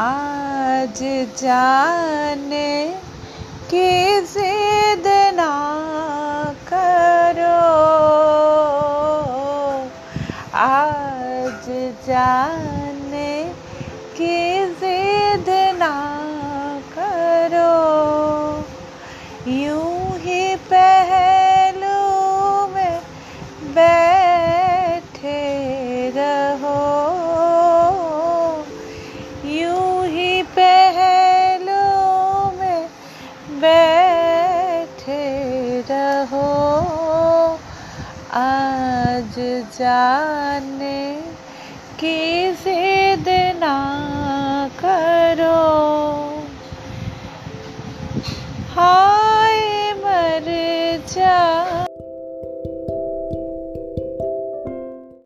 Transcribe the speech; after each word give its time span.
आज 0.00 0.98
जाने 1.38 2.94
की 3.70 4.20
जिद 4.20 5.06
ना 5.34 5.54
करो। 6.68 7.58
आज 10.54 11.66
जाने 12.06 13.44
की 14.16 14.38
जिद 14.74 15.48
ना 15.78 15.94
करो। 16.98 17.74
यूँ 19.52 20.18
ही 20.18 20.56
पहलू 20.56 21.27
हो 36.24 36.48
आज 38.34 39.34
जाने 39.78 41.00
की 42.00 42.52
जिद 42.54 43.28
ना 43.58 43.76
करो। 44.80 45.60
हाय 48.74 49.58
मर 49.94 50.46
जा 51.14 51.47